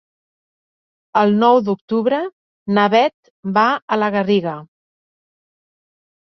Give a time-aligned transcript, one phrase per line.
[1.19, 2.21] El nou d'octubre
[2.79, 4.55] na Beth va a la Garriga.